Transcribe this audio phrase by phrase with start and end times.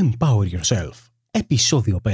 [0.00, 0.92] Empower Yourself,
[1.30, 2.12] επεισόδιο 5.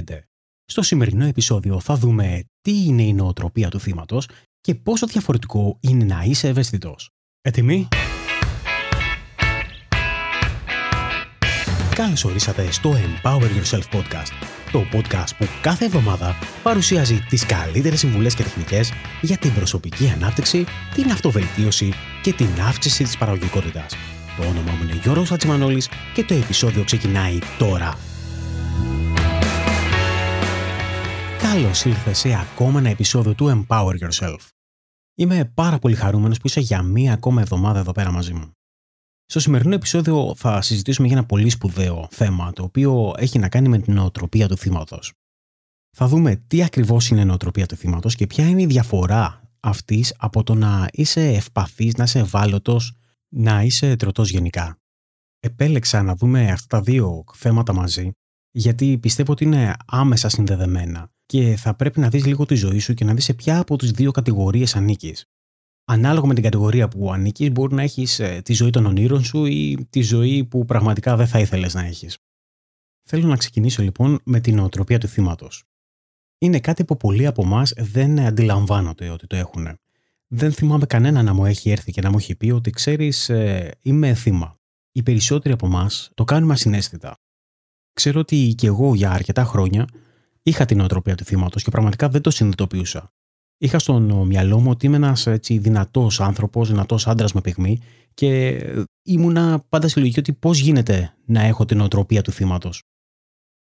[0.65, 4.29] Στο σημερινό επεισόδιο θα δούμε τι είναι η νοοτροπία του θύματος
[4.61, 7.11] και πόσο διαφορετικό είναι να είσαι ευαίσθητος.
[7.41, 7.89] Έτοιμοι;
[11.95, 14.33] Καλώς ορίσατε στο Empower Yourself Podcast,
[14.73, 18.93] το podcast που κάθε εβδομάδα παρουσιάζει τις καλύτερες συμβουλές και τεχνικές
[19.23, 20.65] για την προσωπική ανάπτυξη,
[20.95, 21.93] την αυτοβελτίωση
[22.23, 24.16] και την αύξηση της παραγωγικότητας.
[24.37, 27.99] Το όνομά μου είναι Γιώργος Ατσιμανόλης και το επεισόδιο ξεκινάει τώρα.
[31.39, 34.39] Καλώς ήλθε σε ακόμα ένα επεισόδιο του Empower Yourself.
[35.15, 38.51] Είμαι πάρα πολύ χαρούμενος που είσαι για μία ακόμα εβδομάδα εδώ πέρα μαζί μου.
[39.27, 43.69] Στο σημερινό επεισόδιο θα συζητήσουμε για ένα πολύ σπουδαίο θέμα, το οποίο έχει να κάνει
[43.69, 45.13] με την νοοτροπία του θύματος.
[45.97, 50.15] Θα δούμε τι ακριβώς είναι η νοοτροπία του θύματος και ποια είναι η διαφορά αυτής
[50.19, 52.97] από το να είσαι ευπαθής, να είσαι ευάλωτος,
[53.37, 54.79] να είσαι τροτός γενικά.
[55.39, 58.11] Επέλεξα να δούμε αυτά τα δύο θέματα μαζί,
[58.51, 62.95] γιατί πιστεύω ότι είναι άμεσα συνδεδεμένα και θα πρέπει να δεις λίγο τη ζωή σου
[62.95, 65.25] και να δεις σε ποια από τις δύο κατηγορίες ανήκεις.
[65.85, 69.45] Ανάλογα με την κατηγορία που ανήκεις, μπορεί να έχεις ε, τη ζωή των ονείρων σου
[69.45, 72.19] ή τη ζωή που πραγματικά δεν θα ήθελες να έχεις.
[73.09, 75.65] Θέλω να ξεκινήσω λοιπόν με την νοοτροπία του θύματος.
[76.39, 79.79] Είναι κάτι που πολλοί από εμάς δεν αντιλαμβάνονται ότι το έχουν.
[80.29, 83.79] Δεν θυμάμαι κανένα να μου έχει έρθει και να μου έχει πει ότι ξέρεις, ε,
[83.81, 84.57] είμαι θύμα.
[84.93, 87.15] Οι περισσότεροι από εμάς το κάνουμε ασυναίσθητα.
[87.93, 89.89] Ξέρω ότι και εγώ για αρκετά χρόνια
[90.43, 93.11] είχα την νοοτροπία του θύματος και πραγματικά δεν το συνειδητοποιούσα.
[93.59, 97.81] Είχα στον μυαλό μου ότι είμαι ένας δυνατός άνθρωπος, δυνατός άντρας με πυγμή
[98.15, 98.61] και
[99.03, 102.83] ήμουνα πάντα στη λογική ότι πώς γίνεται να έχω την νοοτροπία του θύματος.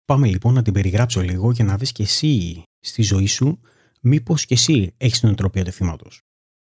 [0.05, 3.59] Πάμε λοιπόν να την περιγράψω λίγο και να δεις και εσύ στη ζωή σου
[4.01, 6.21] μήπως και εσύ έχεις την νοοτροπία του θύματος.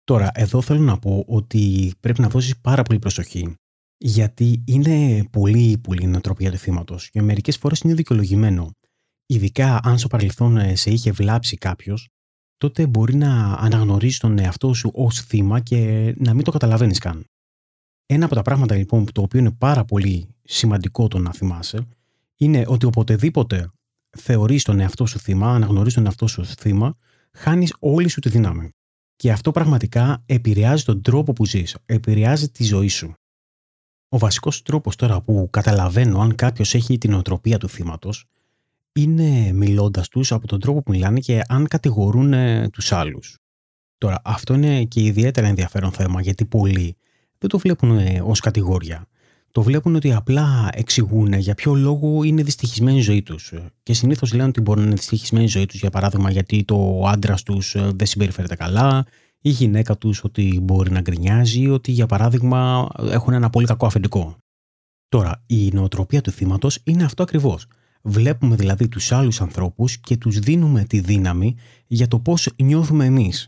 [0.08, 3.56] Τώρα, εδώ θέλω να πω ότι πρέπει να δώσεις πάρα πολύ προσοχή
[3.98, 8.72] γιατί είναι πολύ πολύ η νοοτροπία του θύματος και μερικές φορές είναι δικαιολογημένο.
[9.26, 12.10] Ειδικά αν στο παρελθόν ε, σε είχε βλάψει κάποιος,
[12.58, 17.26] τότε μπορεί να αναγνωρίσει τον εαυτό σου ως θύμα και να μην το καταλαβαίνεις καν.
[18.06, 21.88] Ένα από τα πράγματα λοιπόν το οποίο είναι πάρα πολύ σημαντικό το να θυμάσαι
[22.38, 23.72] είναι ότι οποτεδήποτε
[24.18, 26.96] θεωρείς τον εαυτό σου θύμα, αναγνωρίζεις τον εαυτό σου θύμα,
[27.32, 28.72] χάνεις όλη σου τη δύναμη.
[29.18, 33.14] Και αυτό πραγματικά επηρεάζει τον τρόπο που ζεις, επηρεάζει τη ζωή σου.
[34.10, 38.26] Ο βασικός τρόπος τώρα που καταλαβαίνω αν κάποιος έχει την οτροπία του θύματος
[38.92, 43.38] είναι μιλώντας τους από τον τρόπο που μιλάνε και αν κατηγορούν ε, τους άλλους.
[43.98, 46.98] Τώρα, αυτό είναι και ιδιαίτερα ενδιαφέρον θέμα γιατί πολλοί
[47.38, 49.08] δεν το βλέπουν ε, ως κατηγορία.
[49.52, 53.54] Το βλέπουν ότι απλά εξηγούν για ποιο λόγο είναι δυστυχισμένη η ζωή τους.
[53.84, 57.04] Και συνήθως λένε ότι μπορεί να είναι δυστυχισμένη η ζωή τους, για παράδειγμα, γιατί το
[57.08, 59.06] άντρα τους ε, δεν συμπεριφέρεται καλά,
[59.42, 63.86] η γυναίκα τους ότι μπορεί να γκρινιάζει, ή ότι για παράδειγμα έχουν ένα πολύ κακό
[63.86, 64.38] αφεντικό.
[65.10, 67.66] Τώρα, η νοοτροπία του θύματος είναι αυτό ακριβώς.
[68.02, 71.56] Βλέπουμε δηλαδή τους άλλους ανθρώπους και τους δίνουμε τη δύναμη
[71.88, 73.48] για το πώς νιώθουμε εμείς.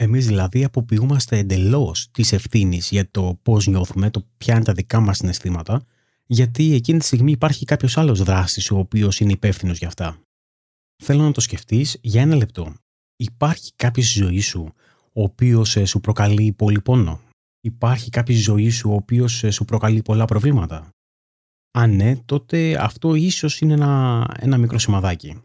[0.00, 5.00] Εμείς δηλαδή αποποιούμαστε εντελώς της ευθύνης για το πώς νιώθουμε, το ποια είναι τα δικά
[5.00, 5.84] μας συναισθήματα,
[6.26, 10.20] γιατί εκείνη τη στιγμή υπάρχει κάποιος άλλος δράστη ο οποίος είναι υπεύθυνος για αυτά.
[11.02, 12.74] Θέλω να το σκεφτείς για ένα λεπτό.
[13.16, 14.72] Υπάρχει κάποιος στη ζωή σου
[15.12, 17.20] ο οποίος ε, σου προκαλεί πολύ πόνο;
[17.60, 20.88] Υπάρχει κάποιος στη ζωή σου ο οποίος ε, σου προκαλεί πολλά προβλήματα;
[21.70, 25.42] Αν ναι, τότε αυτό ίσως είναι ένα, ένα μικρό σημαδάκι.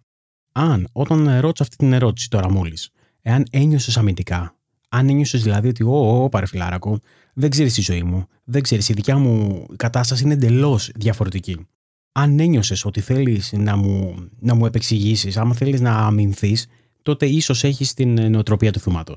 [0.53, 2.89] Αν όταν ρώτησα αυτή την ερώτηση τώρα μόλις,
[3.23, 4.55] εάν ένιωσες αμυντικά,
[4.89, 6.99] αν ένιωσες δηλαδή ότι, Ω, παρεφιλάρακο,
[7.33, 11.67] δεν ξέρεις τη ζωή μου, δεν ξέρεις, η δικιά μου κατάσταση είναι εντελώς διαφορετική.
[12.11, 16.67] Αν ένιωσες ότι θέλεις να μου, να μου επεξηγήσεις, άμα θέλεις να αμυνθείς,
[17.01, 19.13] τότε ίσως έχεις την νοοτροπία του θυμάτο.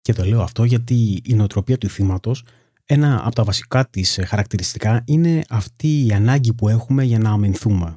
[0.00, 2.44] Και το λέω αυτό γιατί η νοοτροπία του θύματος,
[2.84, 7.94] ένα από τα βασικά της χαρακτηριστικά είναι αυτή η ανάγκη που έχουμε για να αμυνθούμε.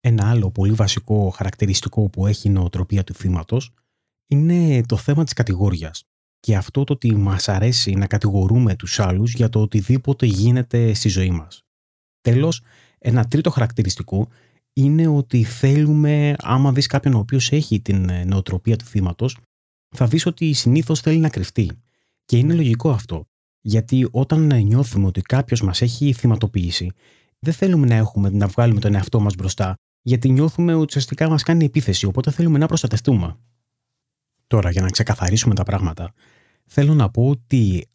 [0.00, 3.72] Ένα άλλο πολύ βασικό χαρακτηριστικό που έχει η νοοτροπία του θύματος
[4.26, 6.04] είναι το θέμα της κατηγόριας
[6.40, 11.08] και αυτό το ότι μας αρέσει να κατηγορούμε τους άλλους για το οτιδήποτε γίνεται στη
[11.08, 11.62] ζωή μας.
[12.20, 12.62] Τέλος,
[12.98, 14.28] ένα τρίτο χαρακτηριστικό
[14.72, 19.38] είναι ότι θέλουμε, άμα δεις κάποιον ο οποίος έχει την νοοτροπία του θύματος,
[19.96, 21.70] θα δεις ότι συνήθως θέλει να κρυφτεί.
[22.24, 23.24] Και είναι λογικό αυτό,
[23.60, 26.90] γιατί όταν νιώθουμε ότι κάποιος μας έχει θυματοποιήσει,
[27.38, 31.42] δεν θέλουμε να, έχουμε, να βγάλουμε τον εαυτό μας μπροστά, γιατί νιώθουμε ότι ουσιαστικά μας
[31.42, 33.36] κάνει επίθεση, οπότε θέλουμε να προστατευτούμε.
[34.46, 36.12] Τώρα, για να ξεκαθαρίσουμε τα πράγματα,
[36.66, 37.86] θέλω να πω ότι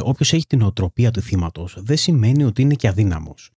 [0.00, 3.50] όποιος έχει την νοοτροπία του θύματος δεν σημαίνει ότι είναι και αδύναμος.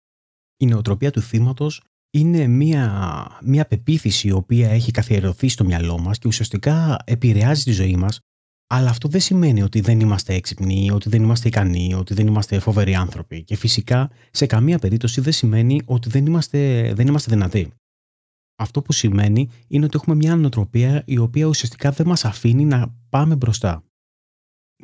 [0.58, 1.82] Η νοοτροπία του θύματος
[2.12, 7.72] είναι μια, μια πεποίθηση η οποία έχει καθιερωθεί στο μυαλό μας και ουσιαστικά επηρεάζει τη
[7.72, 8.20] ζωή μας
[8.68, 12.60] Αλλά αυτό δεν σημαίνει ότι δεν είμαστε έξυπνοι, ότι δεν είμαστε ικανοί, ότι δεν είμαστε
[12.60, 13.44] φοβεροί άνθρωποι.
[13.44, 17.72] Και φυσικά σε καμία περίπτωση δεν σημαίνει ότι δεν είμαστε, δεν είμαστε δυνατοί.
[18.62, 22.96] Αυτό που σημαίνει είναι ότι έχουμε μια νοοτροπία η οποία ουσιαστικά δεν μας αφήνει να
[23.10, 23.84] πάμε μπροστά.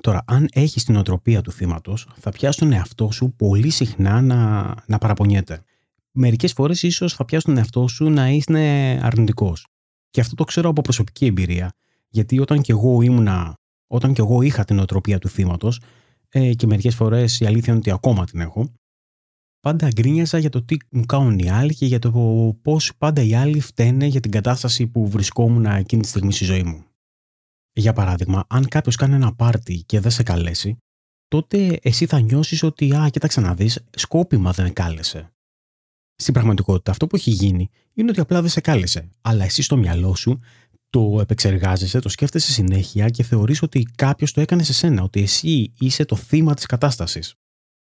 [0.01, 4.73] Τώρα, αν έχεις την νοοτροπία του θύματος, θα πιάσει τον εαυτό σου πολύ συχνά να,
[4.85, 5.61] να παραπονιέται.
[6.11, 9.67] Μερικές φορές ίσως θα πιάσει τον εαυτό σου να είναι αρνητικός.
[10.09, 11.73] Και αυτό το ξέρω από προσωπική εμπειρία.
[12.09, 13.53] Γιατί όταν και εγώ ήμουνα,
[13.87, 15.81] όταν και εγώ είχα την νοοτροπία του θύματος,
[16.29, 18.73] ε, και μερικές φορές η αλήθεια είναι ότι ακόμα την έχω,
[19.59, 22.11] πάντα γκρίνιαζα για το τι μου κάνουν οι άλλοι και για το
[22.61, 26.63] πώς πάντα οι άλλοι φταίνε για την κατάσταση που βρισκόμουν εκείνη τη στιγμή στη ζωή
[26.63, 26.85] μου.
[27.73, 30.77] Για παράδειγμα, αν κάποιος κάνει ένα πάρτι και δεν σε καλέσει,
[31.27, 35.31] τότε εσύ θα νιώσεις ότι, Α, κοίταξε να δεις, σκόπιμα δεν κάλεσε.
[36.15, 39.09] Στην πραγματικότητα, αυτό που έχει γίνει είναι ότι απλά δεν σε κάλεσε.
[39.21, 40.39] Αλλά εσύ στο μυαλό σου
[40.89, 45.71] το επεξεργάζεσαι, το σκέφτεσαι συνέχεια και θεωρείς ότι κάποιος το έκανε σε σένα, ότι εσύ
[45.79, 47.35] είσαι το θύμα της κατάστασης.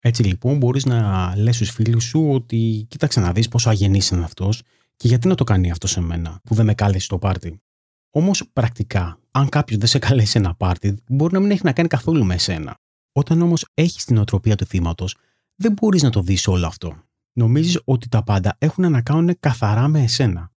[0.08, 4.24] Έτσι λοιπόν μπορείς να λες στους φίλους σου ότι κοίταξε να δεις πόσο αγενής είναι
[4.24, 4.62] αυτός
[4.96, 7.62] και γιατί να το κάνει αυτό σε μένα που δεν με κάλεσε στο πάρτι.
[8.10, 11.88] Όμως πρακτικά, αν κάποιος δεν σε καλέσει ένα πάρτι, μπορεί να μην έχει να κάνει
[11.88, 12.78] καθόλου με εσένα.
[13.12, 15.16] Όταν όμως έχεις την οτροπία του θύματος,
[15.56, 17.04] δεν μπορείς να το δεις όλο αυτό.
[17.34, 20.52] Νομίζεις ότι τα πάντα έχουν να κάνουν καθαρά με εσένα.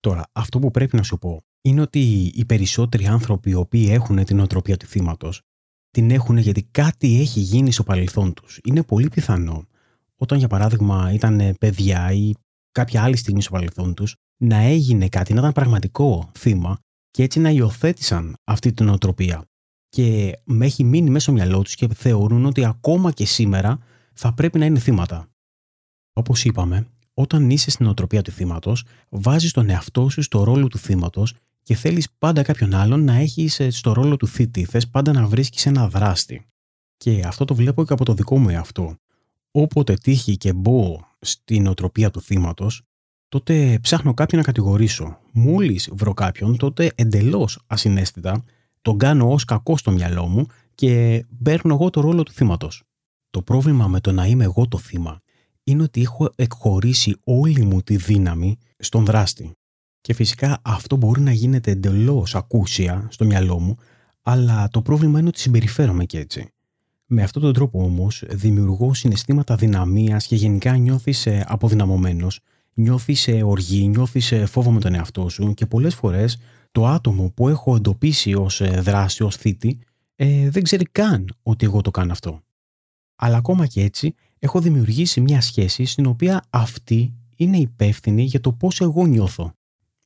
[0.00, 4.24] Τώρα, αυτό που πρέπει να σου πω είναι ότι οι περισσότεροι άνθρωποι οι οποίοι έχουν
[4.24, 5.42] την οτροπία του θύματος
[5.92, 8.60] την έχουν γιατί κάτι έχει γίνει στο παρελθόν τους.
[8.64, 9.66] Είναι πολύ πιθανό
[10.16, 12.32] όταν για παράδειγμα ήταν παιδιά ή
[12.72, 16.78] κάποια άλλη στιγμή στο παρελθόν τους να έγινε κάτι, να ήταν πραγματικό θύμα
[17.10, 19.44] και έτσι να υιοθέτησαν αυτή την οτροπία.
[19.88, 23.78] Και με έχει μείνει μέσα στο μυαλό τους και θεωρούν ότι ακόμα και σήμερα
[24.14, 25.28] θα πρέπει να είναι θύματα.
[26.12, 30.78] Όπως είπαμε, όταν είσαι στην οτροπία του θύματος, βάζεις τον εαυτό σου στο ρόλο του
[30.78, 34.64] θύματος και θέλεις πάντα κάποιον άλλον να έχεις ε, στο ρόλο του θήτη.
[34.64, 36.46] Θες πάντα να βρίσκεις ένα δράστη.
[36.96, 38.96] Και αυτό το βλέπω και από το δικό μου εαυτό.
[39.50, 42.82] Όποτε τύχει και μπω στην οτροπία του θύματος,
[43.28, 45.18] τότε ψάχνω κάποιον να κατηγορήσω.
[45.32, 48.44] Μόλις βρω κάποιον, τότε εντελώς ασυναίσθητα
[48.82, 52.82] τον κάνω ως κακό στο μυαλό μου και παίρνω εγώ το ρόλο του θύματος.
[53.30, 55.20] Το πρόβλημα με το να είμαι εγώ το θύμα
[55.64, 59.56] είναι ότι έχω εκχωρήσει όλη μου τη δύναμη στον δράστη.
[60.02, 63.76] Και φυσικά αυτό μπορεί να γίνεται εντελώς ακούσια στο μυαλό μου,
[64.22, 66.52] αλλά το πρόβλημα είναι ότι συμπεριφέρομαι και έτσι.
[67.06, 72.40] Με αυτόν τον τρόπο όμως δημιουργώ συναισθήματα δυναμίας και γενικά νιώθεις ε, αποδυναμωμένος,
[72.74, 76.38] νιώθεις ε, οργή, νιώθεις ε, φόβο με τον εαυτό σου και πολλές φορές
[76.72, 79.78] το άτομο που έχω εντοπίσει ως δράση, ως θήτη,
[80.48, 82.42] δεν ξέρει καν ότι εγώ το κάνω αυτό.
[83.16, 88.52] Αλλά ακόμα και έτσι έχω δημιουργήσει μια σχέση στην οποία αυτή είναι υπεύθυνη για το
[88.52, 89.54] πώς εγώ νιώθω.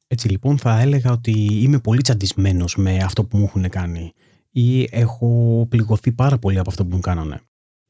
[0.07, 4.13] Έτσι λοιπόν θα έλεγα ότι είμαι πολύ τσαντισμένος με αυτό που μου έχουν κάνει
[4.51, 7.41] ή έχω πληγωθεί πάρα πολύ από αυτό που μου κάνανε.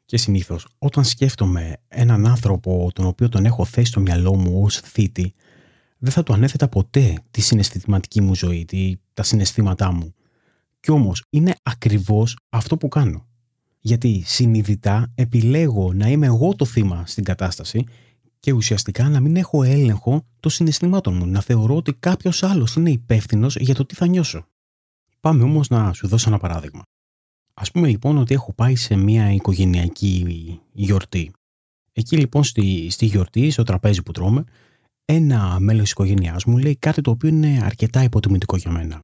[0.04, 4.80] Και συνήθως όταν σκέφτομαι έναν άνθρωπο τον οποίο τον έχω θέσει στο μυαλό μου ως
[4.80, 5.32] θήτη
[5.98, 10.14] δεν θα του ανέθετα ποτέ τη συναισθηματική μου ζωή, τη, τα συναισθήματά μου.
[10.80, 13.26] Κι όμως είναι ακριβώς αυτό που κάνω.
[13.78, 17.84] Γιατί συνειδητά επιλέγω να είμαι εγώ το θύμα στην κατάσταση
[18.46, 22.90] και ουσιαστικά να μην έχω έλεγχο των συναισθημάτων μου, να θεωρώ ότι κάποιος άλλος είναι
[22.90, 24.46] υπεύθυνος για το τι θα νιώσω.
[25.20, 26.82] Πάμε όμως να σου δώσω ένα παράδειγμα.
[27.54, 31.32] Α πούμε λοιπόν ότι έχω πάει σε μια οικογενειακή γιορτή.
[31.92, 34.44] Εκεί λοιπόν στη, στη γιορτή, στο τραπέζι που τρώμε,
[35.04, 39.00] ένα μέλος της οικογένειάς μου λέει κάτι το οποίο είναι αρκετά υποτιμητικό για μένα.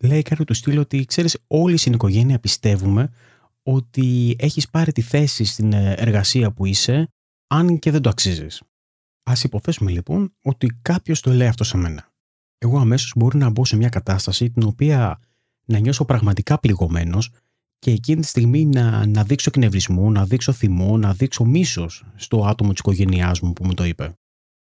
[0.00, 3.10] Λέει κάτι του στυλ ότι ξέρεις, όλη στην οικογένεια πιστεύουμε
[3.62, 7.08] ότι έχεις πάρει τη θέση στην εργασία που είσαι
[7.52, 8.62] αν και δεν το αξίζεις.
[9.22, 12.12] Α υποθέσουμε λοιπόν ότι κάποιος το λέει αυτό σε μένα.
[12.58, 15.20] Εγώ αμέσως μπορεί να μπω σε μια κατάσταση την οποία
[15.64, 17.30] να νιώσω πραγματικά πληγωμένος
[17.78, 22.44] και εκείνη τη στιγμή να, να δείξω κνευρισμό, να δείξω θυμό, να δείξω μίσος στο
[22.44, 24.12] άτομο της οικογένειάς μου που μου το είπε.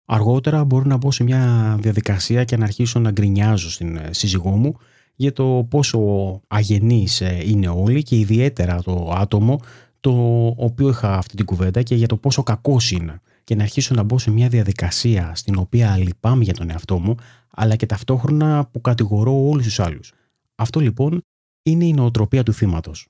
[0.06, 4.56] Αργότερα μπορώ να μπω σε μια διαδικασία και να αρχίσω να γκρινιάζω στην ε, σύζυγό
[4.56, 4.78] μου
[5.16, 6.00] για το πόσο
[6.48, 9.60] αγενείς ε, είναι όλοι και ιδιαίτερα το άτομο
[10.08, 13.22] το οποίο είχα αυτή την κουβέντα και για το πόσο κακός είναι.
[13.44, 17.16] Και να αρχίσω να μπω σε μια διαδικασία στην οποία λυπάμαι για τον εαυτό μου,
[17.50, 20.14] αλλά και ταυτόχρονα που κατηγορώ όλους τους άλλους.
[20.56, 21.22] Αυτό λοιπόν
[21.64, 23.08] είναι η νοοτροπία του θύματος.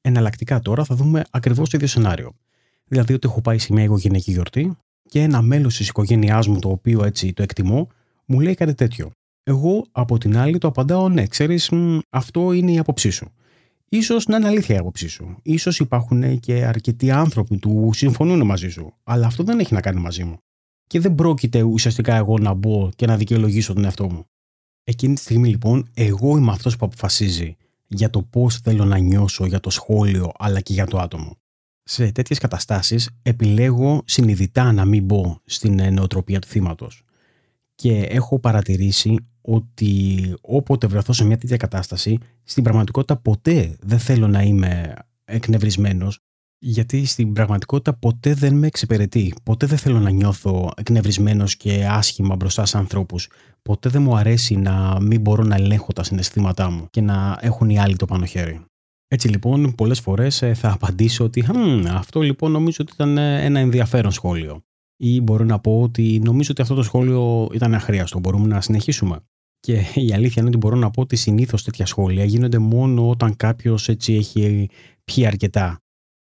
[0.00, 2.32] Εναλλακτικά τώρα θα δούμε ακριβώς το ίδιο σενάριο.
[2.84, 4.76] Δηλαδή ότι έχω πάει σε μια οικογενειακή γιορτή
[5.08, 7.88] και ένα μέλος της οικογένειάς μου, το οποίο έτσι το εκτιμώ,
[8.24, 9.10] μου λέει κάτι τέτοιο.
[9.42, 11.70] Εγώ από την άλλη το απαντάω ναι, ξέρεις,
[12.10, 13.32] αυτό είναι η άποψή σου.
[13.88, 15.36] Ίσως να είναι αλήθεια η άποψή σου.
[15.42, 18.94] Ίσως υπάρχουν και αρκετοί άνθρωποι που συμφωνούν μαζί σου.
[19.02, 20.36] Αλλά αυτό δεν έχει να κάνει μαζί μου.
[20.86, 24.24] Και δεν πρόκειται ουσιαστικά εγώ να μπω και να δικαιολογήσω τον εαυτό μου.
[24.84, 29.46] Εκείνη τη στιγμή λοιπόν, εγώ είμαι αυτός που αποφασίζει για το πώς θέλω να νιώσω
[29.46, 31.36] για το σχόλιο αλλά και για το άτομο.
[31.82, 37.02] Σε τέτοιες καταστάσεις επιλέγω συνειδητά να μην μπω στην νοοτροπία του θύματος.
[37.74, 44.28] Και έχω παρατηρήσει ότι όποτε βρεθώ σε μια τέτοια κατάσταση, στην πραγματικότητα ποτέ δεν θέλω
[44.28, 46.18] να είμαι εκνευρισμένος
[46.66, 49.34] γιατί στην πραγματικότητα ποτέ δεν με εξυπηρετεί.
[49.42, 53.28] Ποτέ δεν θέλω να νιώθω εκνευρισμένος και άσχημα μπροστά σε ανθρώπους.
[53.62, 57.70] Ποτέ δεν μου αρέσει να μην μπορώ να ελέγχω τα συναισθήματά μου και να έχουν
[57.70, 58.64] οι άλλοι το πάνω χέρι.
[59.08, 61.46] Έτσι λοιπόν πολλές φορές ε, θα απαντήσω ότι
[61.90, 64.64] αυτό λοιπόν νομίζω ότι ήταν ε, ένα ενδιαφέρον σχόλιο.
[64.96, 68.18] Ή μπορώ να πω ότι νομίζω ότι αυτό το σχόλιο ήταν αχρίαστο.
[68.18, 69.20] Μπορούμε να συνεχίσουμε.
[69.64, 73.36] Και η αλήθεια είναι ότι μπορώ να πω ότι συνήθως τέτοια σχόλια γίνονται μόνο όταν
[73.36, 74.68] κάποιος έτσι έχει
[75.04, 75.78] πιει αρκετά.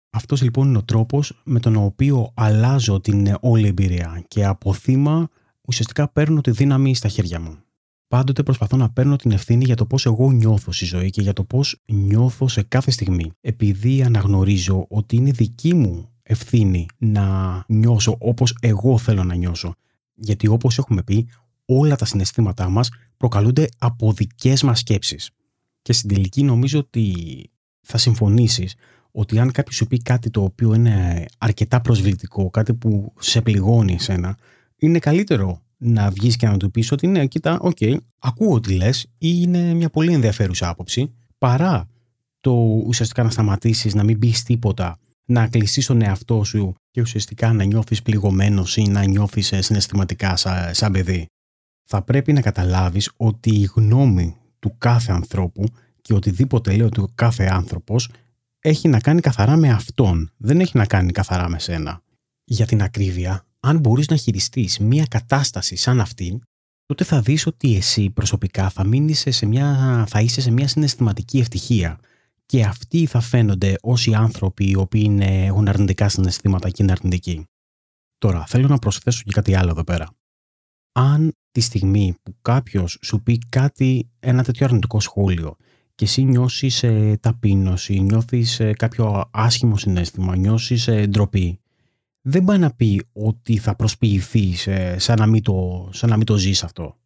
[0.09, 5.27] Αυτός λοιπόν είναι ο τρόπος με τον οποίο αλλάζω την όλη εμπειρία και από θύμα
[5.61, 7.57] ουσιαστικά παίρνω τη δύναμη στα χέρια μου.
[8.07, 11.33] Πάντοτε προσπαθώ να παίρνω την ευθύνη για το πώς εγώ νιώθω στη ζωή και για
[11.33, 13.31] το πώς νιώθω σε κάθε στιγμή.
[13.41, 19.73] Επειδή αναγνωρίζω ότι είναι δική μου ευθύνη να νιώσω όπως εγώ θέλω να νιώσω.
[20.13, 21.27] Γιατί όπως έχουμε πει,
[21.67, 25.29] όλα τα συναισθήματά μας προκαλούνται από δικές μας σκέψεις.
[25.81, 27.13] Και στην τελική νομίζω ότι
[27.81, 28.75] θα συμφωνήσεις
[29.11, 33.93] ότι αν κάποιος σου πει κάτι το οποίο είναι αρκετά προσβλητικό, κάτι που σε πληγώνει
[33.93, 34.37] εσένα,
[34.77, 38.73] είναι καλύτερο να βγεις και να του πεις ότι ναι, κοίτα, OK, okay, ακούω τι
[38.73, 41.87] λες ή είναι μια πολύ ενδιαφέρουσα άποψη, παρά
[42.39, 42.51] το
[42.85, 47.63] ουσιαστικά να σταματήσεις, να μην πεις τίποτα, να κλειστείς τον εαυτό σου και ουσιαστικά να
[47.63, 51.27] νιώθεις πληγωμένος ή να νιώθεις συναισθηματικά σαν, σαν παιδί.
[51.89, 55.63] Θα πρέπει να καταλάβεις ότι η γνώμη του κάθε ανθρώπου
[56.01, 58.09] και οτιδήποτε λέει ότι ο κάθε άνθρωπος
[58.59, 62.01] έχει να κάνει καθαρά με αυτόν, δεν έχει να κάνει καθαρά με σένα.
[62.43, 66.41] Για την ακρίβεια, αν μπορείς να χειριστείς μια κατάσταση σαν αυτή,
[66.85, 71.39] τότε θα δεις ότι εσύ προσωπικά θα, μείνεις σε μια, θα είσαι σε μια συναισθηματική
[71.39, 71.99] ευτυχία
[72.45, 77.45] και αυτοί θα φαίνονται όσοι άνθρωποι οι οποίοι είναι, έχουν αρνητικά συναισθήματα και είναι αρνητικοί.
[78.17, 80.09] Τώρα, θέλω να προσθέσω και κάτι άλλο εδώ πέρα.
[80.99, 85.55] Αν τη στιγμή που κάποιος σου πει κάτι, ένα τέτοιο αρνητικό σχόλιο
[85.95, 91.59] και εσύ νιώσεις ε, ταπείνωση, νιώθεις ε, κάποιο άσχημο συνέστημα, νιώσεις ε, ντροπή,
[92.21, 96.25] δεν πάει να πει ότι θα προσποιηθείς ε, σαν, να μην το, σαν να μην
[96.25, 96.97] το ζεις αυτό.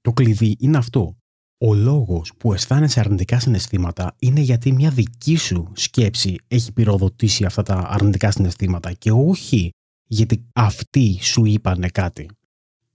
[0.00, 1.16] Το κλειδί είναι αυτό.
[1.58, 7.62] Ο λόγος που αισθάνεσαι αρνητικά συναισθήματα είναι γιατί μια δική σου σκέψη έχει πυροδοτήσει αυτά
[7.62, 9.70] τα αρνητικά συναισθήματα και όχι
[10.04, 12.28] γιατί αυτοί σου είπανε κάτι.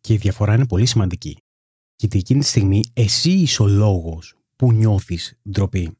[0.04, 1.38] Και η διαφορά είναι πολύ σημαντική.
[1.96, 5.98] Γιατί εκείνη τη στιγμή εσύ είσαι ο λόγος που νιώθεις ντροπή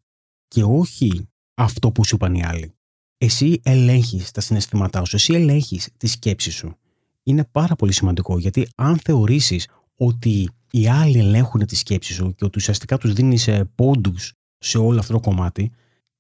[0.48, 2.74] και όχι αυτό που σου είπαν οι άλλοι.
[3.18, 6.76] Εσύ ελέγχεις τα συναισθήματά σου, εσύ ελέγχεις τη σκέψη σου.
[7.24, 12.46] Είναι πάρα πολύ σημαντικό γιατί αν θεωρήσεις ότι οι άλλοι ελέγχουν τη σκέψη σου και
[12.46, 15.72] ότι ουσιαστικά τους δίνεις ε, πόντους σε όλο αυτό το κομμάτι,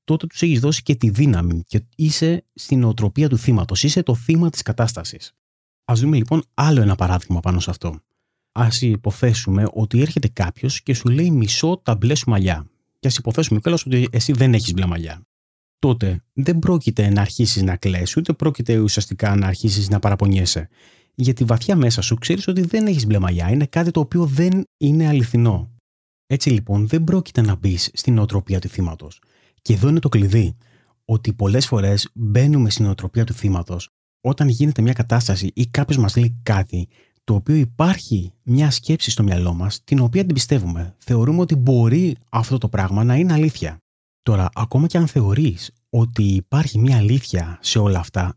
[0.03, 4.15] τότε τους έχεις δώσει και τη δύναμη και είσαι στην οτροπία του θύματος, είσαι το
[4.15, 5.33] θύμα της κατάστασης.
[5.85, 8.01] Ας δούμε λοιπόν άλλο ένα παράδειγμα πάνω σε αυτό
[8.53, 12.67] ας υποθέσουμε ότι έρχεται κάποιος και σου λέει μισό τα μπλε σου μαλλιά.
[12.99, 15.21] Και ας υποθέσουμε κιόλας ότι εσύ δεν έχεις μπλε μαλλιά.
[15.79, 20.69] Τότε δεν πρόκειται να αρχίσεις να κλαις, ούτε πρόκειται ουσιαστικά να αρχίσεις να παραπονιέσαι.
[21.15, 23.49] Γιατί βαθιά μέσα σου ξέρεις ότι δεν έχεις μπλε μαλλιά.
[23.49, 25.71] Είναι κάτι το οποίο δεν είναι αληθινό.
[26.27, 29.21] Έτσι λοιπόν δεν πρόκειται να μπεις στην οτροπία του θύματος.
[29.61, 30.55] Και εδώ είναι το κλειδί.
[31.05, 33.89] Ότι πολλές φορές μπαίνουμε στην οτροπία του θύματος
[34.25, 36.87] όταν γίνεται μια κατάσταση ή κάποιος μας λέει κάτι
[37.23, 40.95] το οποίο υπάρχει μια σκέψη στο μυαλό μας, την οποία την πιστεύουμε.
[40.97, 43.77] Θεωρούμε ότι μπορεί αυτό το πράγμα να είναι αλήθεια.
[44.21, 48.35] Τώρα, ακόμα και αν θεωρείς ότι υπάρχει μια αλήθεια σε όλα αυτά,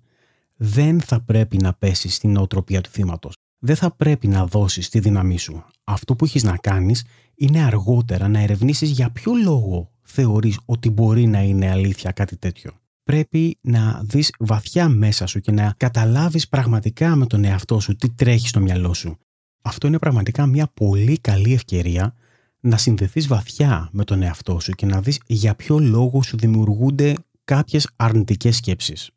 [0.57, 3.35] δεν θα πρέπει να πέσεις στην νοοτροπία του θύματος.
[3.59, 5.65] Δεν θα πρέπει να δώσεις τη δύναμή σου.
[5.85, 11.27] Αυτό που έχεις να κάνεις είναι αργότερα να ερευνήσεις για ποιο λόγο θεωρείς ότι μπορεί
[11.27, 12.71] να είναι αλήθεια κάτι τέτοιο
[13.07, 18.11] πρέπει να δεις βαθιά μέσα σου και να καταλάβεις πραγματικά με τον εαυτό σου τι
[18.11, 19.19] τρέχει στο μυαλό σου.
[19.63, 22.15] Αυτό είναι πραγματικά μια πολύ καλή ευκαιρία
[22.61, 27.15] να συνδεθείς βαθιά με τον εαυτό σου και να δεις για ποιο λόγο σου δημιουργούνται
[27.45, 29.11] κάποιες αρνητικές σκέψεις.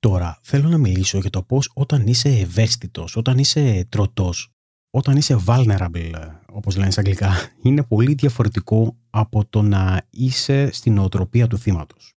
[0.00, 4.50] Τώρα θέλω να μιλήσω για το πώς όταν είσαι ευαίσθητος, όταν είσαι τροτός,
[4.90, 6.10] όταν είσαι vulnerable,
[6.52, 12.15] όπως λένε στα αγγλικά, είναι πολύ διαφορετικό από το να είσαι στην οτροπία του θύματος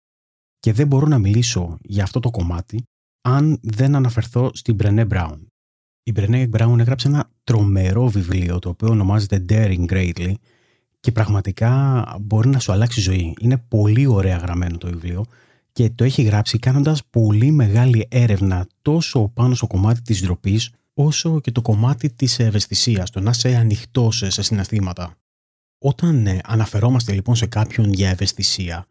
[0.68, 2.84] και δεν μπορώ να μιλήσω για αυτό το κομμάτι
[3.22, 5.38] αν δεν αναφερθώ στην Brené Brown.
[6.04, 10.34] Η Brené Brown έγραψε ένα τρομερό βιβλίο το οποίο ονομάζεται Daring Greatly
[11.00, 13.34] και πραγματικά μπορεί να σου αλλάξει ζωή.
[13.40, 15.26] Είναι πολύ ωραία γραμμένο το βιβλίο
[15.72, 21.40] και το έχει γράψει κάνοντας πολύ μεγάλη έρευνα τόσο πάνω στο κομμάτι της ντροπής, όσο
[21.40, 25.16] και το κομμάτι της ευαισθησίας, το να είσαι ανοιχτός σε συναισθήματα.
[25.78, 28.88] Όταν ε, αναφερόμαστε λοιπόν σε κάποιον για ευαισθησία,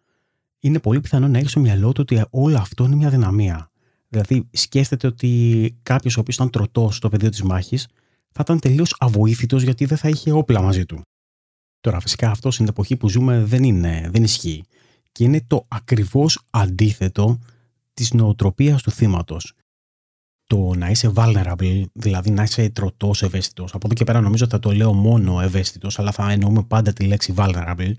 [0.67, 3.71] είναι πολύ πιθανό να έχει στο μυαλό του ότι όλο αυτό είναι μια δυναμία.
[4.09, 7.87] Δηλαδή, σκέφτεται ότι κάποιος ο οποίος ήταν τροτός στο πεδίο της μάχης
[8.33, 11.01] θα ήταν τελείως αβοήθητος γιατί δεν θα είχε όπλα μαζί του.
[11.81, 14.65] Τώρα, φυσικά αυτό στην εποχή που ζούμε δεν, είναι, δεν ισχύει.
[15.13, 17.39] Και είναι το ακριβώς αντίθετο
[17.95, 19.53] της νοοτροπίας του θύματος.
[20.45, 24.53] Το να είσαι vulnerable, δηλαδή να είσαι τροτός ευαίσθητος, από εδώ και πέρα νομίζω ότι
[24.53, 27.95] θα το λέω μόνο ευαίσθητος, αλλά θα εννοούμε πάντα τη λέξη vulnerable,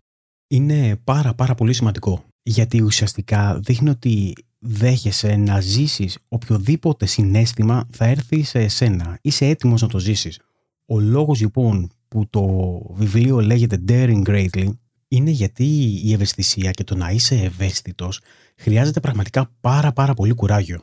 [0.47, 2.23] είναι πάρα πάρα πολύ σημαντικό.
[2.49, 9.19] Γιατί ουσιαστικά δείχνει ότι δέχεσαι να ζήσεις οποιοδήποτε συνέστημα θα έρθει σε εσένα.
[9.21, 10.39] Είσαι έτοιμος να το ζήσεις.
[10.85, 12.45] Ο λόγος λοιπόν που το
[12.93, 14.69] βιβλίο λέγεται Daring Greatly
[15.07, 15.63] είναι γιατί
[16.03, 18.21] η ευαισθησία και το να είσαι ευαίσθητος
[18.57, 20.81] χρειάζεται πραγματικά πάρα πάρα πολύ κουράγιο.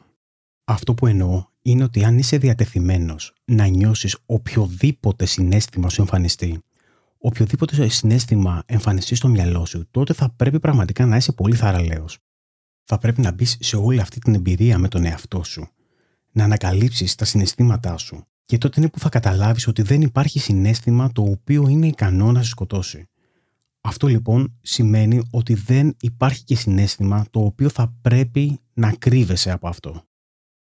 [0.64, 6.62] Αυτό που εννοώ είναι ότι αν είσαι διατεθειμένος να νιώσεις οποιοδήποτε συνέστημα σου εμφανιστεί,
[7.26, 12.18] οποιοδήποτε συνέστημα εμφανιστεί στο μυαλό σου, τότε θα πρέπει πραγματικά να είσαι πολύ θαραλέος
[12.84, 15.68] θα πρέπει να μπεις σε όλη αυτή την εμπειρία με τον εαυτό σου.
[16.32, 18.26] Να ανακαλύψεις τα συναισθήματά σου.
[18.44, 22.42] Και τότε είναι που θα καταλάβεις ότι δεν υπάρχει συνέστημα το οποίο είναι ικανό να
[22.42, 23.08] σε σκοτώσει.
[23.80, 29.68] Αυτό λοιπόν σημαίνει ότι δεν υπάρχει και συνέστημα το οποίο θα πρέπει να κρύβεσαι από
[29.68, 30.02] αυτό.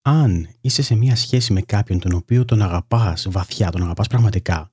[0.01, 4.69] Αν είσαι σε μια σχέση με κάποιον τον οποίο τον αγαπάς βαθιά, τον αγαπάς πραγματικά,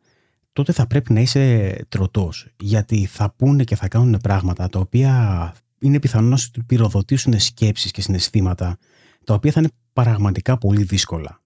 [0.60, 5.54] τότε θα πρέπει να είσαι τροτός, γιατί θα πούνε και θα κάνουν πράγματα τα οποία
[5.78, 8.78] είναι πιθανό να σου πυροδοτήσουν σκέψεις και συναισθήματα
[9.24, 11.42] τα οποία θα είναι πραγματικά πολύ δύσκολα.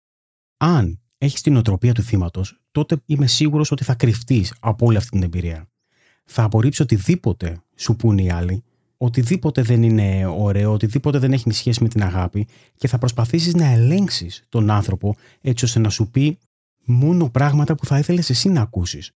[0.57, 5.11] Αν έχεις την οτροπία του θύματος, τότε είμαι σίγουρος ότι θα κρυφτείς από όλη αυτή
[5.11, 5.69] την εμπειρία.
[6.25, 8.65] Θα απορρίψει οτιδήποτε σου πούνε οι άλλοι,
[8.97, 13.67] οτιδήποτε δεν είναι ωραίο, οτιδήποτε δεν έχει σχέση με την αγάπη και θα προσπαθήσεις να
[13.67, 16.39] ελέγξεις τον άνθρωπο έτσι ώστε να σου πει
[16.85, 19.11] μόνο πράγματα που θα ήθελες εσύ να ακούσεις.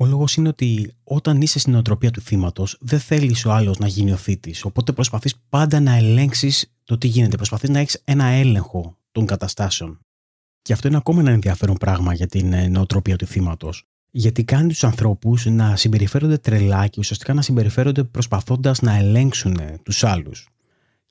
[0.00, 3.86] Ο λόγος είναι ότι όταν είσαι στην οτροπία του θύματος, δεν θέλεις ο άλλος να
[3.86, 4.64] γίνει ο θήτης.
[4.64, 7.36] Οπότε προσπαθείς πάντα να ελέγξεις το τι γίνεται.
[7.36, 10.00] Προσπαθείς να έχεις ένα έλεγχο των καταστάσεων.
[10.62, 13.84] Και αυτό είναι ακόμα ένα ενδιαφέρον πράγμα για την ε, νοοτροπία του θύματος.
[14.10, 20.04] Γιατί κάνει τους ανθρώπους να συμπεριφέρονται τρελά και ουσιαστικά να συμπεριφέρονται προσπαθώντας να ελέγξουν τους
[20.04, 20.48] άλλους.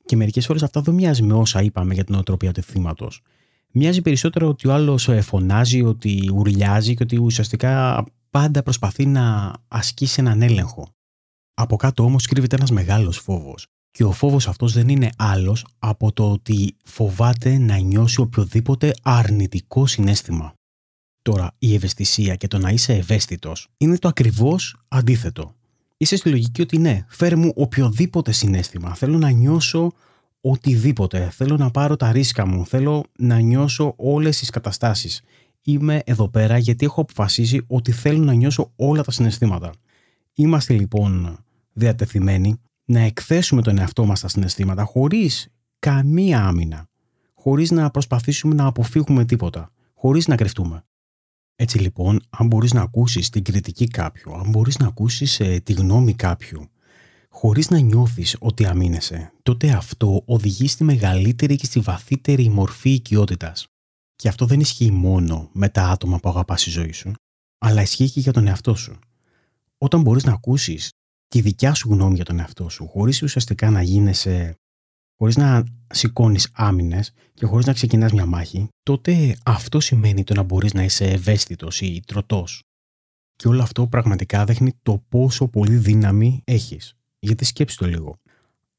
[0.05, 3.21] Και μερικές φορές αυτό δεν μοιάζει με όσα είπαμε για την νοοτροπία του θύματος.
[3.73, 9.53] Μοιάζει περισσότερο ότι ο άλλος ε, φωνάζει, ότι ουρλιάζει και ότι ουσιαστικά πάντα προσπαθεί να
[9.67, 10.89] ασκήσει έναν έλεγχο.
[11.53, 13.67] Από κάτω όμως κρύβεται ένας μεγάλος φόβος.
[13.91, 19.85] Και ο φόβος αυτός δεν είναι άλλος από το ότι φοβάται να νιώσει οποιοδήποτε αρνητικό
[19.85, 20.53] συνέστημα.
[21.21, 25.55] Τώρα, η ευαισθησία και το να είσαι ευαίσθητος είναι το ακριβώς αντίθετο.
[25.97, 28.95] Είσαι στη λογική ότι ναι, φέρε μου οποιοδήποτε συνέστημα.
[28.95, 29.91] Θέλω να νιώσω
[30.49, 31.29] οτιδήποτε.
[31.29, 32.65] Θέλω να πάρω τα ρίσκα μου.
[32.65, 35.21] Θέλω να νιώσω όλες τις καταστάσεις
[35.71, 39.71] είμαι εδώ πέρα γιατί έχω αποφασίσει ότι θέλω να νιώσω όλα τα συναισθήματα.
[40.33, 41.37] Είμαστε λοιπόν
[41.73, 45.47] διατεθειμένοι να εκθέσουμε τον εαυτό μας στα συναισθήματα χωρίς
[45.79, 46.87] καμία άμυνα,
[47.33, 50.83] χωρίς να προσπαθήσουμε να αποφύγουμε τίποτα, χωρίς να κρυφτούμε.
[51.55, 55.73] Έτσι λοιπόν, αν μπορείς να ακούσεις την κριτική κάποιου, αν μπορείς να ακούσεις ε, τη
[55.73, 56.69] γνώμη κάποιου,
[57.39, 63.65] χωρίς να νιώθεις ότι αμήνεσαι, τότε αυτό οδηγεί στη μεγαλύτερη και στη βαθύτερη μορφή οικειότητας.
[64.15, 67.11] Και αυτό δεν ισχύει μόνο με τα άτομα που αγαπάς στη ζωή σου,
[67.57, 68.99] αλλά ισχύει και για τον εαυτό σου.
[69.77, 70.89] Όταν μπορείς να ακούσεις
[71.27, 74.55] τη δικιά σου γνώμη για τον εαυτό σου, χωρίς ουσιαστικά να γίνεσαι,
[75.17, 80.43] χωρίς να σηκώνεις άμυνες και χωρίς να ξεκινάς μια μάχη, τότε αυτό σημαίνει το να
[80.43, 82.63] μπορείς να είσαι ευαίσθητος ή τροτός.
[83.35, 86.96] Και όλο αυτό πραγματικά δείχνει το πόσο πολύ δύναμη έχεις.
[87.19, 88.19] Γιατί σκέψει το λίγο.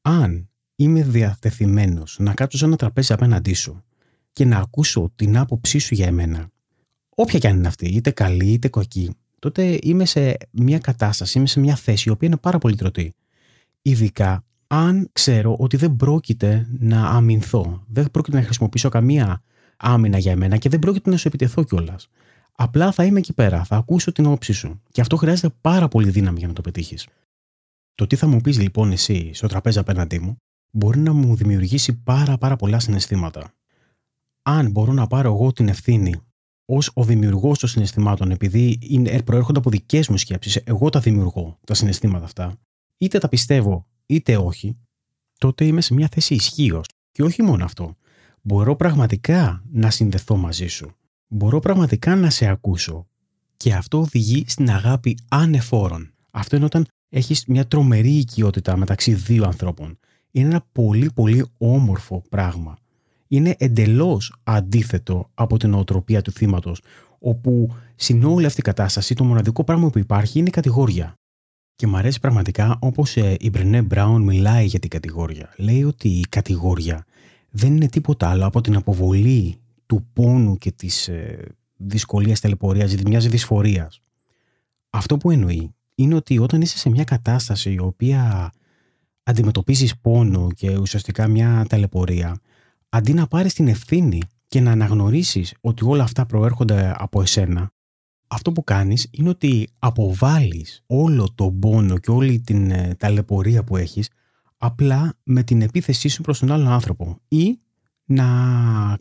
[0.01, 3.83] Αν είμαι διαθεθειμένος να κάτσω σε ένα τραπέζι απέναντί σου
[4.31, 6.49] και να ακούσω την άποψή σου για εμένα,
[7.15, 11.47] όποια και αν είναι αυτή, είτε καλή είτε κακή, τότε είμαι σε μια κατάσταση, είμαι
[11.47, 13.13] σε μια θέση η οποία είναι πάρα πολύ τρωτή.
[13.81, 19.41] Ειδικά αν ξέρω ότι δεν πρόκειται να αμυνθώ, δεν πρόκειται να χρησιμοποιήσω καμία
[19.77, 22.09] άμυνα για εμένα και δεν πρόκειται να σου επιτεθώ κιόλας.
[22.51, 24.81] Απλά θα είμαι εκεί πέρα, θα ακούσω την άποψή σου.
[24.91, 27.07] Και αυτό χρειάζεται πάρα πολύ δύναμη για να το πετύχεις.
[27.99, 30.37] Το τι θα μου πεις λοιπόν εσύ στο τραπέζι απέναντί μου
[30.71, 33.53] μπορεί να μου δημιουργήσει πάρα πάρα πολλά συναισθήματα
[34.41, 36.15] αν μπορώ να πάρω εγώ την ευθύνη
[36.65, 41.59] ως ο δημιουργός των συναισθημάτων, επειδή είναι, προέρχονται από δικές μου σκέψεις, εγώ τα δημιουργώ
[41.65, 42.57] τα συναισθήματα αυτά,
[42.97, 44.77] είτε τα πιστεύω είτε όχι,
[45.37, 46.85] τότε είμαι σε μια θέση ισχύως.
[47.11, 47.95] Και όχι μόνο αυτό.
[48.41, 50.91] Μπορώ πραγματικά να συνδεθώ μαζί σου.
[51.27, 53.07] Μπορώ πραγματικά να σε ακούσω.
[53.57, 56.13] Και αυτό οδηγεί στην αγάπη ανεφόρων.
[56.31, 59.99] Αυτό είναι όταν έχεις μια τρομερή οικειότητα μεταξύ δύο ανθρώπων.
[60.31, 62.77] Είναι ένα πολύ πολύ όμορφο πράγμα
[63.31, 66.81] είναι εντελώς αντίθετο από την οτροπία του θύματος,
[67.19, 71.13] όπου στην όλη αυτή η κατάσταση το μοναδικό πράγμα που υπάρχει είναι η κατηγορία.
[71.75, 75.53] Και μου αρέσει πραγματικά όπως ε, η Μπρενέ Μπράουν μιλάει για την κατηγορία.
[75.57, 77.05] Λέει ότι η κατηγορία
[77.49, 81.39] δεν είναι τίποτα άλλο από την αποβολή του πόνου και της ε,
[81.75, 84.01] δυσκολίας ταλαιπωρίας, μιας δυσφορίας.
[84.89, 88.51] Αυτό που εννοεί είναι ότι όταν είσαι σε μια κατάσταση η οποία
[89.23, 92.39] αντιμετωπίζεις πόνο και ουσιαστικά μια ταλαιπωρία,
[92.89, 97.71] αντί να πάρεις την ευθύνη και να αναγνωρίσεις ότι όλα αυτά προέρχονται από εσένα,
[98.27, 103.77] αυτό που κάνεις είναι ότι αποβάλεις όλο τον πόνο και όλη την ε, ταλαιπωρία που
[103.77, 104.09] έχεις
[104.57, 107.59] απλά με την επίθεσή σου προς τον άλλον άνθρωπο ή
[108.05, 108.27] να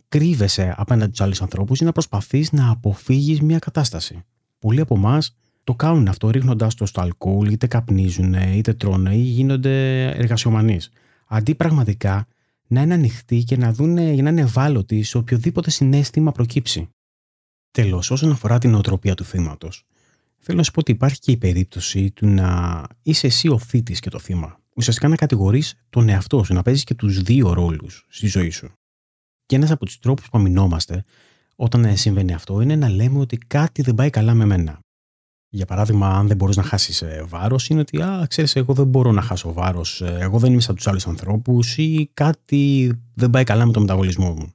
[0.08, 4.22] κρύβεσαι απέναντι στους άλλους ανθρώπους ή να προσπαθείς να αποφύγεις μια κατάσταση.
[4.58, 5.36] Πολλοί από εμάς
[5.68, 10.90] το κάνουν αυτό ρίχνοντα το στο αλκοόλ, είτε καπνίζουν, είτε τρώνε ή γίνονται εργασιομανείς.
[11.26, 12.26] Αντί πραγματικά
[12.66, 16.88] να είναι ανοιχτοί και να δουν για να είναι ευάλωτοι σε οποιοδήποτε συνέστημα προκύψει.
[17.70, 19.84] Τέλος, όσον αφορά την νοοτροπία του θύματος,
[20.38, 23.92] θέλω να σου πω ότι υπάρχει και η περίπτωση του να είσαι εσύ ο θήτη
[23.92, 24.60] και το θύμα.
[24.74, 28.72] Ουσιαστικά να κατηγορείς τον εαυτό σου, να παίζεις και τους δύο ρόλους στη ζωή σου.
[29.46, 31.04] Και ένας από τους τρόπους που αμυνόμαστε
[31.56, 34.78] όταν συμβαίνει αυτό είναι να λέμε ότι κάτι δεν πάει καλά με μένα.
[35.50, 38.86] Για παράδειγμα, αν δεν μπορείς να χάσεις ε, βάρος, είναι ότι, α, ξέρεις, εγώ δεν
[38.86, 43.30] μπορώ να χάσω βάρος, ε, εγώ δεν είμαι σαν τους άλλους ανθρώπους ή κάτι δεν
[43.30, 44.52] πάει καλά με το μεταβολισμό μου.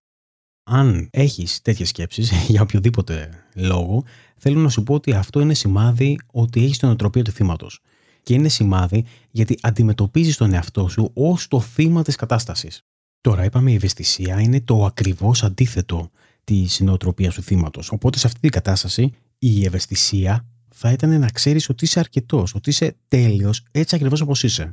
[0.63, 4.03] Αν έχεις τέτοιες σκέψεις για οποιοδήποτε λόγο,
[4.37, 7.79] θέλω να σου πω ότι αυτό είναι σημάδι ότι έχεις την οτροπία του θύματος.
[8.23, 12.81] Και είναι σημάδι γιατί αντιμετωπίζεις τον εαυτό σου ως το θύμα της κατάστασης.
[13.21, 16.09] Τώρα, είπαμε, η ευαισθησία είναι το ακριβώς αντίθετο
[16.43, 17.91] της νοοτροπίας του θύματος.
[17.91, 22.69] Οπότε, σε αυτή την κατάσταση, η ευαισθησία θα ήταν να ξέρεις ότι είσαι αρκετός, ότι
[22.69, 24.71] είσαι τέλειος έτσι ακριβώς όπως είσαι.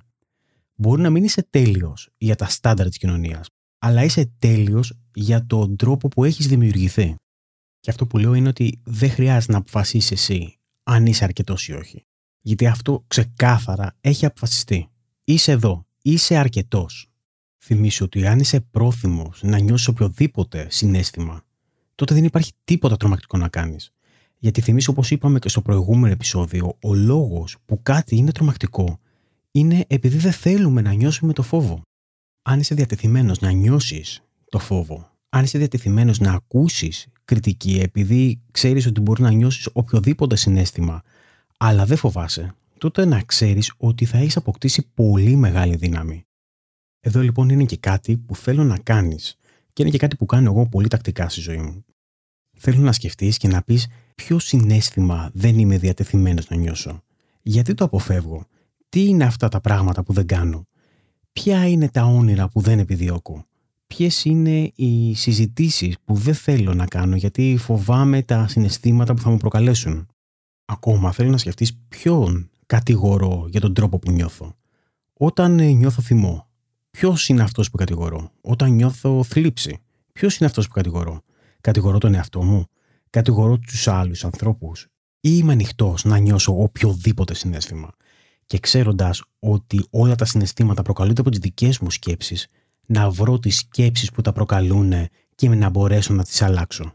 [0.75, 3.47] Μπορεί να μην είσαι τέλειος για τα στάνταρ της κοινωνίας,
[3.79, 7.15] αλλά είσαι τέλειος για τον τρόπο που έχεις δημιουργηθεί.
[7.81, 11.73] Και αυτό που λέω είναι ότι δεν χρειάζεται να αποφασίσεις εσύ αν είσαι αρκετός ή
[11.73, 12.05] όχι.
[12.41, 14.89] Γιατί αυτό ξεκάθαρα έχει αποφασιστεί.
[15.25, 15.87] Είσαι εδώ.
[16.03, 17.11] Είσαι αρκετός.
[17.59, 21.45] Θυμήσου ότι αν είσαι πρόθυμος να νιώσεις οποιοδήποτε συνέστημα,
[21.95, 23.93] τότε δεν υπάρχει τίποτα τρομακτικό να κάνεις.
[24.42, 28.98] Γιατί θυμίσω όπως είπαμε και στο προηγούμενο επεισόδιο, ο λόγος που κάτι είναι τρομακτικό
[29.50, 31.83] είναι επειδή δεν θέλουμε να νιώσουμε το φόβο.
[32.42, 38.87] Αν είσαι διατεθειμένος να νιώσεις το φόβο, αν είσαι διατεθειμένος να ακούσεις κριτική επειδή ξέρεις
[38.87, 41.03] ότι μπορεί να νιώσεις οποιοδήποτε συνέστημα,
[41.57, 46.24] αλλά δεν φοβάσαι, τότε να ξέρεις ότι θα έχεις αποκτήσει πολύ μεγάλη δύναμη.
[47.00, 49.37] Εδώ λοιπόν είναι και κάτι που θέλω να κάνεις
[49.72, 51.85] και είναι και κάτι που κάνω εγώ πολύ τακτικά στη ζωή μου.
[52.62, 57.03] Θέλω να σκεφτείς και να πεις ποιο συνέστημα δεν είμαι διατεθειμένος να νιώσω;
[57.42, 58.46] Γιατί το αποφεύγω;
[58.88, 60.66] Τι είναι αυτά τα πράγματα που δεν κάνω;
[61.33, 63.44] Ποια είναι τα όνειρα που δεν επιδιώκω;
[63.87, 69.31] Ποιες είναι οι συζητήσεις που δεν θέλω να κάνω γιατί φοβάμαι τα συναισθήματα που θα
[69.31, 70.07] μου προκαλέσουν;
[70.64, 74.55] Ακόμα θέλω να σκεφτείς ποιον κατηγορώ για τον τρόπο που νιώθω.
[75.12, 76.49] Όταν νιώθω θυμό,
[76.90, 79.79] ποιος είναι αυτός που κατηγορώ; Όταν νιώθω θλίψη,
[80.12, 81.23] ποιος είναι αυτός που κατηγορώ;
[81.61, 82.66] Κατηγορώ τον εαυτό μου
[83.11, 84.87] κατηγορώ τους άλλους ανθρώπους
[85.20, 87.90] ή είμαι ανοιχτός να νιώσω οποιοδήποτε συνέστημα
[88.46, 92.46] και ξέροντας ότι όλα τα συναισθήματα προκαλούνται από τις δικές μου σκέψεις,
[92.87, 94.92] να βρω τις σκέψεις που τα προκαλούν
[95.35, 96.92] και να μπορέσω να τις αλλάξω.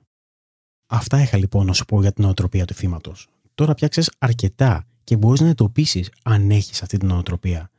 [0.87, 3.27] Αυτά είχα λοιπόν να σου πω για την νοοτροπία του θύματος.
[3.55, 7.69] Τώρα πια ξέρει αρκετά και μπορείς να εντοπίσεις αν έχεις αυτή την νοοτροπία.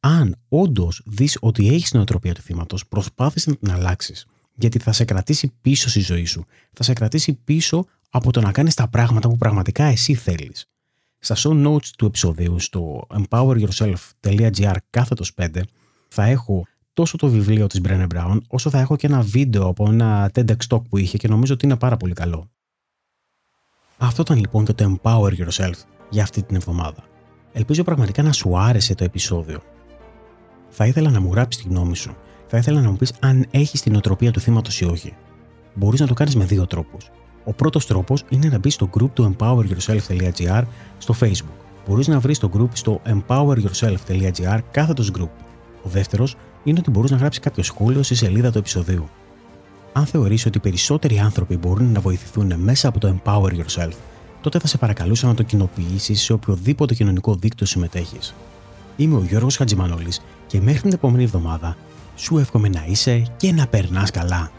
[0.00, 4.92] Αν όντως δεις ότι έχεις την νοοτροπία του θύματος, προσπάθησε να την αλλάξεις γιατί θα
[4.92, 6.44] σε κρατήσει πίσω στη ζωή σου.
[6.72, 10.68] Θα σε κρατήσει πίσω από το να κάνεις τα πράγματα που πραγματικά εσύ θέλεις.
[11.18, 15.48] Στα show notes του επεισοδίου στο empoweryourself.gr κάθετος 5
[16.08, 19.90] θα έχω τόσο το βιβλίο της Brené Brown όσο θα έχω και ένα βίντεο από
[19.90, 22.50] ένα TEDx Talk που είχε και νομίζω ότι είναι πάρα πολύ καλό.
[23.98, 25.74] Αυτό ήταν λοιπόν και το Empower Yourself
[26.10, 27.04] για αυτή την εβδομάδα.
[27.52, 29.62] Ελπίζω πραγματικά να σου άρεσε το επεισόδιο.
[30.68, 32.16] Θα ήθελα να μου γράψεις τη γνώμη σου
[32.46, 35.14] θα ήθελα να μου πεις αν έχεις την οτροπία του θύματος ή όχι.
[35.74, 37.10] Μπορείς να το κάνεις με δύο τρόπους.
[37.44, 40.62] Ο πρώτος τρόπος είναι να μπεις στο group του empoweryourself.gr
[40.98, 41.56] στο Facebook.
[41.88, 45.30] Μπορείς να βρεις το group στο empoweryourself.gr κάθετος group.
[45.82, 49.08] Ο δεύτερος είναι ότι μπορείς να γράψεις κάποιο σχόλιο στη σελίδα του επεισοδίου.
[49.92, 53.92] Αν θεωρήσει ότι περισσότεροι άνθρωποι μπορούν να βοηθηθούν μέσα από το Empower Yourself,
[54.40, 58.34] τότε θα σε παρακαλούσα να το κοινοποιήσεις σε οποιοδήποτε κοινωνικό δίκτυο συμμετέχεις.
[58.96, 61.76] Είμαι ο Γιώργος Χατζημανόλης και μέχρι την επόμενη εβδομάδα
[62.16, 64.50] σου εύχομαι να είσαι και να περνάς καλά.